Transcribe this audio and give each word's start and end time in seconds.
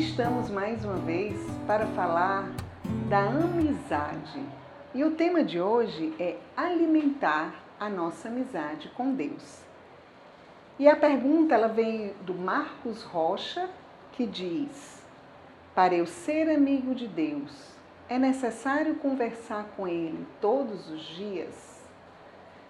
estamos 0.00 0.48
mais 0.48 0.82
uma 0.82 0.96
vez 0.96 1.38
para 1.66 1.86
falar 1.88 2.50
da 3.10 3.18
amizade. 3.18 4.42
E 4.94 5.04
o 5.04 5.10
tema 5.10 5.44
de 5.44 5.60
hoje 5.60 6.14
é 6.18 6.38
alimentar 6.56 7.54
a 7.78 7.86
nossa 7.90 8.28
amizade 8.28 8.88
com 8.96 9.14
Deus. 9.14 9.62
E 10.78 10.88
a 10.88 10.96
pergunta 10.96 11.54
ela 11.54 11.68
vem 11.68 12.14
do 12.22 12.32
Marcos 12.32 13.02
Rocha, 13.02 13.68
que 14.12 14.24
diz: 14.24 15.04
Para 15.74 15.94
eu 15.94 16.06
ser 16.06 16.48
amigo 16.48 16.94
de 16.94 17.06
Deus, 17.06 17.74
é 18.08 18.18
necessário 18.18 18.94
conversar 18.94 19.66
com 19.76 19.86
ele 19.86 20.26
todos 20.40 20.90
os 20.90 21.02
dias? 21.02 21.86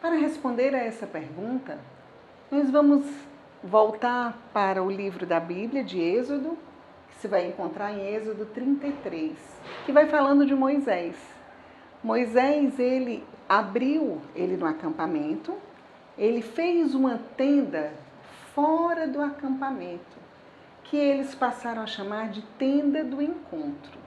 Para 0.00 0.16
responder 0.16 0.74
a 0.74 0.78
essa 0.78 1.06
pergunta, 1.06 1.78
nós 2.50 2.68
vamos 2.68 3.06
voltar 3.62 4.36
para 4.52 4.82
o 4.82 4.90
livro 4.90 5.24
da 5.24 5.38
Bíblia 5.38 5.84
de 5.84 6.00
Êxodo, 6.00 6.58
que 7.12 7.20
se 7.20 7.28
vai 7.28 7.46
encontrar 7.46 7.92
em 7.92 8.14
Êxodo 8.14 8.46
33, 8.46 9.32
que 9.86 9.92
vai 9.92 10.06
falando 10.06 10.44
de 10.44 10.54
Moisés. 10.54 11.14
Moisés, 12.02 12.78
ele 12.78 13.24
abriu 13.48 14.20
ele 14.34 14.56
no 14.56 14.66
acampamento, 14.66 15.54
ele 16.18 16.42
fez 16.42 16.94
uma 16.94 17.18
tenda 17.36 17.92
fora 18.54 19.06
do 19.06 19.20
acampamento, 19.20 20.18
que 20.84 20.96
eles 20.96 21.34
passaram 21.34 21.82
a 21.82 21.86
chamar 21.86 22.30
de 22.30 22.42
tenda 22.58 23.04
do 23.04 23.22
encontro. 23.22 23.98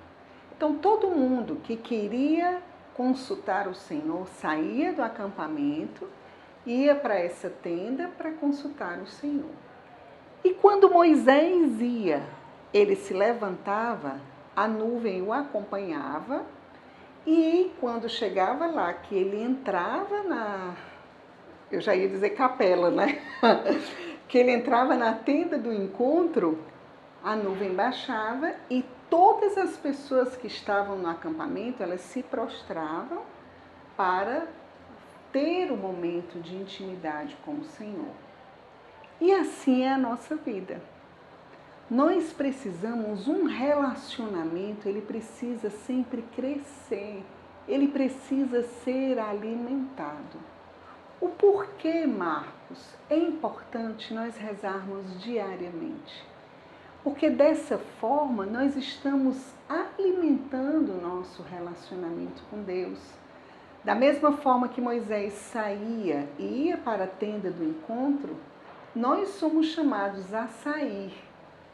Então 0.56 0.78
todo 0.78 1.10
mundo 1.10 1.62
que 1.64 1.76
queria 1.76 2.62
consultar 2.94 3.68
o 3.68 3.74
Senhor 3.74 4.28
saía 4.28 4.94
do 4.94 5.02
acampamento 5.02 6.08
ia 6.66 6.96
para 6.96 7.20
essa 7.20 7.50
tenda 7.50 8.10
para 8.18 8.32
consultar 8.32 9.00
o 9.00 9.08
Senhor. 9.08 9.52
E 10.44 10.54
quando 10.54 10.90
Moisés 10.90 11.80
ia, 11.80 12.24
ele 12.78 12.98
se 12.98 13.14
levantava, 13.14 14.20
a 14.54 14.68
nuvem 14.68 15.22
o 15.22 15.32
acompanhava, 15.32 16.46
e 17.26 17.72
quando 17.80 18.10
chegava 18.10 18.68
lá, 18.68 18.94
que 18.94 19.16
ele 19.16 19.42
entrava 19.42 20.24
na. 20.24 20.76
Eu 21.72 21.80
já 21.80 21.96
ia 21.96 22.10
dizer 22.10 22.32
capela, 22.32 22.92
né? 22.92 23.22
que 24.28 24.38
ele 24.38 24.52
entrava 24.52 24.96
na 24.96 25.14
tenda 25.14 25.58
do 25.58 25.72
encontro, 25.72 26.60
a 27.24 27.34
nuvem 27.34 27.74
baixava 27.74 28.54
e 28.70 28.84
todas 29.10 29.58
as 29.58 29.78
pessoas 29.78 30.36
que 30.36 30.48
estavam 30.48 30.98
no 30.98 31.10
acampamento, 31.10 31.82
elas 31.82 32.02
se 32.02 32.22
prostravam 32.22 33.24
para 33.96 34.48
ter 35.32 35.72
o 35.72 35.78
momento 35.78 36.42
de 36.42 36.56
intimidade 36.56 37.38
com 37.46 37.54
o 37.54 37.64
Senhor. 37.64 38.14
E 39.22 39.32
assim 39.32 39.84
é 39.84 39.94
a 39.94 39.98
nossa 39.98 40.36
vida. 40.36 40.82
Nós 41.90 42.34
precisamos 42.34 43.28
um 43.28 43.46
relacionamento, 43.46 44.90
ele 44.90 45.02
precisa 45.02 45.70
sempre 45.70 46.24
crescer, 46.36 47.24
ele 47.68 47.88
precisa 47.88 48.64
ser 48.64 49.20
alimentado. 49.20 50.40
O 51.22 51.30
porquê, 51.30 52.08
Marcos, 52.08 52.96
é 53.10 53.18
importante 53.18 54.14
nós 54.14 54.36
rezarmos 54.38 55.22
diariamente. 55.22 56.26
Porque 57.04 57.30
dessa 57.30 57.78
forma 57.78 58.46
nós 58.46 58.76
estamos 58.76 59.54
alimentando 59.70 60.94
o 60.94 61.02
nosso 61.02 61.44
relacionamento 61.44 62.42
com 62.50 62.64
Deus 62.64 63.00
da 63.86 63.94
mesma 63.94 64.32
forma 64.32 64.68
que 64.68 64.82
Moisés 64.82 65.34
saía 65.34 66.28
e 66.40 66.66
ia 66.66 66.78
para 66.78 67.04
a 67.04 67.08
tenda 67.08 67.52
do 67.52 67.64
encontro, 67.64 68.36
nós 68.96 69.30
somos 69.30 69.68
chamados 69.68 70.34
a 70.34 70.48
sair 70.48 71.14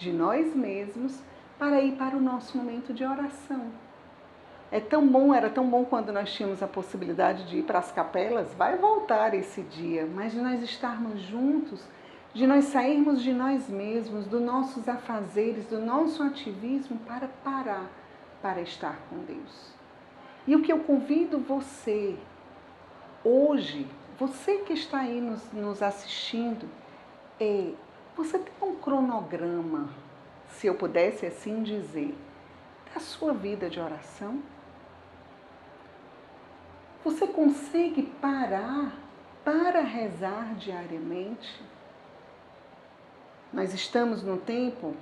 de 0.02 0.12
nós 0.12 0.56
mesmos 0.56 1.22
para 1.60 1.80
ir 1.80 1.96
para 1.96 2.18
o 2.18 2.22
nosso 2.22 2.58
momento 2.58 2.92
de 2.92 3.06
oração. 3.06 3.68
É 4.72 4.80
tão 4.80 5.08
bom, 5.08 5.34
era 5.34 5.50
tão 5.50 5.70
bom 5.70 5.86
quando 5.86 6.12
nós 6.12 6.34
tínhamos 6.34 6.64
a 6.64 6.68
possibilidade 6.68 7.48
de 7.48 7.60
ir 7.60 7.64
para 7.64 7.80
as 7.80 7.92
capelas, 7.92 8.54
vai 8.56 8.78
voltar 8.78 9.34
esse 9.34 9.62
dia, 9.62 10.08
mas 10.12 10.32
de 10.32 10.40
nós 10.40 10.64
estarmos 10.64 11.22
juntos, 11.22 11.84
de 12.34 12.48
nós 12.48 12.66
sairmos 12.66 13.22
de 13.22 13.32
nós 13.32 13.70
mesmos, 13.70 14.26
dos 14.26 14.42
nossos 14.42 14.90
afazeres, 14.90 15.68
do 15.68 15.80
nosso 15.80 16.24
ativismo 16.24 16.98
para 17.06 17.28
parar 17.44 17.90
para 18.42 18.62
estar 18.62 19.00
com 19.08 19.20
Deus. 19.20 19.72
E 20.48 20.56
o 20.56 20.64
que 20.64 20.72
eu 20.72 20.80
convido 20.80 21.38
você, 21.38 22.18
hoje, 23.24 23.88
você 24.18 24.58
que 24.58 24.74
está 24.74 25.02
aí 25.02 25.22
nos, 25.22 25.52
nos 25.54 25.84
assistindo, 25.84 26.68
é 27.40 27.74
você 28.24 28.38
tem 28.38 28.54
um 28.62 28.76
cronograma, 28.76 29.90
se 30.48 30.68
eu 30.68 30.76
pudesse 30.76 31.26
assim 31.26 31.64
dizer, 31.64 32.16
da 32.94 33.00
sua 33.00 33.34
vida 33.34 33.68
de 33.68 33.80
oração? 33.80 34.44
Você 37.04 37.26
consegue 37.26 38.04
parar 38.22 38.94
para 39.44 39.82
rezar 39.82 40.54
diariamente? 40.54 41.64
Nós 43.52 43.74
estamos 43.74 44.22
no 44.22 44.38
tempo, 44.38 44.96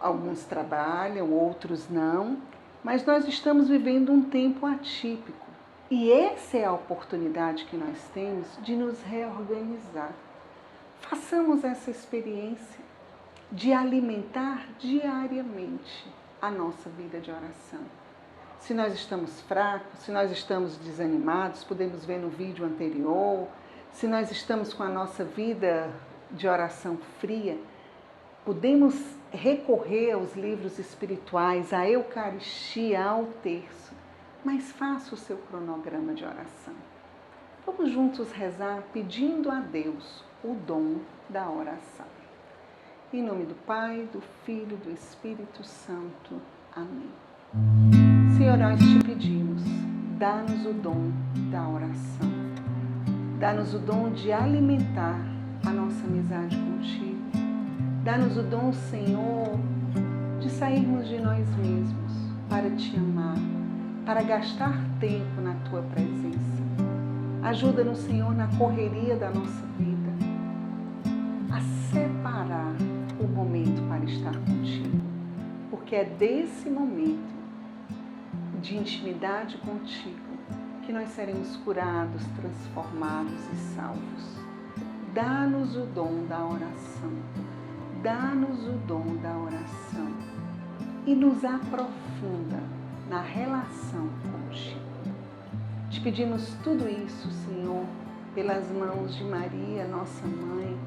alguns 0.00 0.42
trabalham, 0.44 1.30
outros 1.32 1.88
não, 1.88 2.38
mas 2.82 3.06
nós 3.06 3.28
estamos 3.28 3.68
vivendo 3.68 4.10
um 4.10 4.22
tempo 4.22 4.66
atípico. 4.66 5.46
E 5.88 6.10
essa 6.10 6.58
é 6.58 6.64
a 6.64 6.72
oportunidade 6.72 7.66
que 7.66 7.76
nós 7.76 8.02
temos 8.12 8.48
de 8.62 8.74
nos 8.74 9.00
reorganizar. 9.02 10.12
Façamos 11.08 11.64
essa 11.64 11.90
experiência 11.90 12.84
de 13.52 13.72
alimentar 13.72 14.66
diariamente 14.78 16.06
a 16.40 16.50
nossa 16.50 16.88
vida 16.90 17.20
de 17.20 17.30
oração. 17.30 17.80
Se 18.58 18.72
nós 18.72 18.94
estamos 18.94 19.40
fracos, 19.42 20.00
se 20.00 20.10
nós 20.10 20.30
estamos 20.30 20.76
desanimados, 20.78 21.62
podemos 21.62 22.04
ver 22.04 22.18
no 22.18 22.30
vídeo 22.30 22.64
anterior, 22.64 23.46
se 23.92 24.06
nós 24.06 24.30
estamos 24.30 24.72
com 24.72 24.82
a 24.82 24.88
nossa 24.88 25.24
vida 25.24 25.90
de 26.30 26.48
oração 26.48 26.98
fria, 27.20 27.58
podemos 28.44 28.94
recorrer 29.30 30.12
aos 30.12 30.34
livros 30.34 30.78
espirituais, 30.78 31.72
à 31.72 31.88
Eucaristia, 31.88 33.04
ao 33.04 33.26
terço, 33.42 33.92
mas 34.42 34.72
faça 34.72 35.14
o 35.14 35.18
seu 35.18 35.36
cronograma 35.36 36.14
de 36.14 36.24
oração. 36.24 36.74
Vamos 37.66 37.90
juntos 37.90 38.30
rezar 38.32 38.82
pedindo 38.92 39.50
a 39.50 39.60
Deus 39.60 40.24
o 40.42 40.54
dom 40.66 41.00
da 41.28 41.48
oração. 41.50 42.06
Em 43.12 43.22
nome 43.22 43.44
do 43.44 43.54
Pai, 43.54 44.08
do 44.12 44.20
Filho 44.44 44.78
e 44.82 44.88
do 44.88 44.90
Espírito 44.90 45.64
Santo. 45.64 46.40
Amém. 46.74 47.10
Senhor, 48.36 48.56
nós 48.56 48.78
te 48.78 49.04
pedimos, 49.04 49.62
dá-nos 50.18 50.66
o 50.66 50.72
dom 50.72 51.10
da 51.50 51.68
oração. 51.68 52.28
Dá-nos 53.38 53.74
o 53.74 53.78
dom 53.78 54.10
de 54.10 54.32
alimentar 54.32 55.18
a 55.64 55.70
nossa 55.70 56.04
amizade 56.04 56.56
contigo 56.56 57.14
Dá-nos 58.04 58.36
o 58.36 58.42
dom, 58.42 58.70
Senhor, 58.70 59.58
de 60.38 60.50
sairmos 60.50 61.08
de 61.08 61.18
nós 61.18 61.48
mesmos 61.56 62.12
para 62.50 62.68
te 62.72 62.94
amar, 62.98 63.38
para 64.04 64.22
gastar 64.22 64.78
tempo 65.00 65.40
na 65.40 65.54
tua 65.70 65.80
presença. 65.80 66.53
Ajuda-nos, 67.44 67.98
Senhor, 67.98 68.34
na 68.34 68.48
correria 68.56 69.16
da 69.16 69.30
nossa 69.30 69.64
vida, 69.78 70.10
a 71.52 71.60
separar 71.92 72.74
o 73.20 73.28
momento 73.28 73.86
para 73.88 74.04
estar 74.04 74.34
contigo, 74.38 75.00
porque 75.70 75.94
é 75.94 76.04
desse 76.04 76.68
momento 76.68 77.32
de 78.60 78.76
intimidade 78.76 79.58
contigo 79.58 80.34
que 80.84 80.92
nós 80.92 81.10
seremos 81.10 81.56
curados, 81.58 82.24
transformados 82.40 83.40
e 83.52 83.56
salvos. 83.76 84.40
Dá-nos 85.14 85.76
o 85.76 85.86
dom 85.86 86.26
da 86.26 86.44
oração 86.44 87.12
dá-nos 88.04 88.66
o 88.66 88.72
dom 88.86 89.16
da 89.22 89.34
oração 89.34 90.12
e 91.06 91.14
nos 91.14 91.42
aprofunda 91.42 92.62
na 93.08 93.22
relação 93.22 94.10
contigo. 94.30 94.83
Pedimos 96.04 96.54
tudo 96.62 96.86
isso, 96.86 97.30
Senhor, 97.30 97.86
pelas 98.34 98.70
mãos 98.70 99.16
de 99.16 99.24
Maria, 99.24 99.88
nossa 99.88 100.26
mãe, 100.26 100.78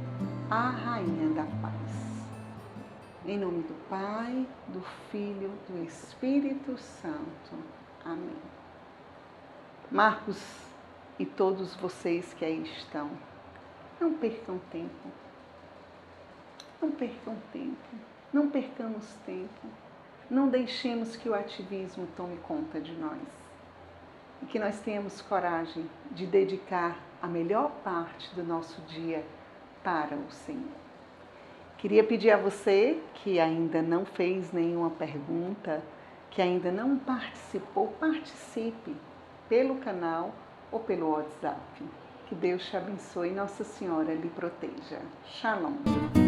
a 0.47 0.69
Rainha 0.69 1.29
da 1.33 1.43
Paz. 1.59 2.29
Em 3.25 3.39
nome 3.39 3.63
do 3.63 3.73
Pai, 3.89 4.47
do 4.67 4.79
Filho, 5.11 5.51
do 5.67 5.83
Espírito 5.83 6.77
Santo. 6.77 7.55
Amém. 8.05 8.37
Marcos 9.91 10.39
e 11.17 11.25
todos 11.25 11.75
vocês 11.75 12.33
que 12.35 12.45
aí 12.45 12.61
estão, 12.61 13.09
não 13.99 14.13
percam 14.13 14.59
tempo 14.71 15.09
não 16.79 16.91
percam 16.91 17.35
tempo, 17.51 17.95
não 18.31 18.49
percamos 18.49 19.15
tempo, 19.25 19.67
não 20.29 20.47
deixemos 20.47 21.15
que 21.15 21.27
o 21.27 21.33
ativismo 21.33 22.07
tome 22.15 22.37
conta 22.37 22.79
de 22.79 22.93
nós. 22.93 23.46
E 24.41 24.45
que 24.45 24.59
nós 24.59 24.79
tenhamos 24.79 25.21
coragem 25.21 25.89
de 26.11 26.25
dedicar 26.25 26.97
a 27.21 27.27
melhor 27.27 27.71
parte 27.83 28.33
do 28.35 28.43
nosso 28.43 28.81
dia 28.81 29.25
para 29.83 30.15
o 30.15 30.31
Senhor. 30.31 30.87
Queria 31.77 32.03
pedir 32.03 32.31
a 32.31 32.37
você 32.37 32.99
que 33.15 33.39
ainda 33.39 33.81
não 33.81 34.05
fez 34.05 34.51
nenhuma 34.51 34.89
pergunta, 34.89 35.83
que 36.31 36.41
ainda 36.41 36.71
não 36.71 36.97
participou, 36.97 37.87
participe 37.99 38.95
pelo 39.47 39.75
canal 39.77 40.33
ou 40.71 40.79
pelo 40.79 41.11
WhatsApp. 41.11 41.83
Que 42.27 42.35
Deus 42.35 42.65
te 42.65 42.75
abençoe 42.75 43.29
e 43.29 43.33
Nossa 43.33 43.63
Senhora 43.63 44.13
lhe 44.13 44.29
proteja. 44.29 44.99
Shalom. 45.25 46.26